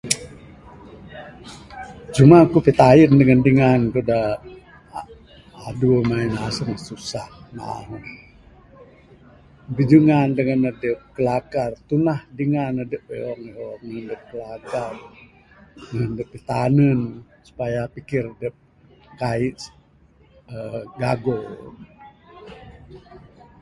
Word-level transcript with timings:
Cuma 2.15 2.37
ku 2.51 2.57
pitayen 2.67 3.11
dangan 3.19 3.41
dingan 3.47 3.81
ku 3.93 3.99
da 4.09 4.19
adu 5.67 5.89
main 6.11 6.33
aseng 6.47 6.73
susah 6.87 7.27
ngan. 7.57 7.85
Bidingan 9.75 10.29
dangan 10.37 10.61
adep, 10.71 10.99
kilakar, 11.15 11.71
tunah 11.87 12.19
dingan 12.39 12.73
adep 12.83 13.03
ihong-ihong 13.15 13.77
tinan 13.81 14.01
adep 14.07 14.21
kilakar, 14.29 14.91
tinan 15.87 16.09
adep 16.13 16.29
bitanen 16.33 16.99
supaya 17.47 17.81
pikir 17.95 18.23
adep 18.35 18.55
kaii 19.21 19.49
eee 20.53 20.81
gago. 21.01 21.39